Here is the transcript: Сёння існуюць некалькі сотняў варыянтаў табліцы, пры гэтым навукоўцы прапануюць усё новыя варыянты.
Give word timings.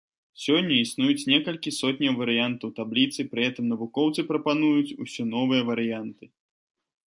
Сёння 0.43 0.75
існуюць 0.83 1.27
некалькі 1.33 1.73
сотняў 1.79 2.15
варыянтаў 2.21 2.73
табліцы, 2.81 3.27
пры 3.35 3.45
гэтым 3.49 3.69
навукоўцы 3.75 4.27
прапануюць 4.33 4.97
усё 5.05 5.29
новыя 5.35 5.61
варыянты. 5.71 6.23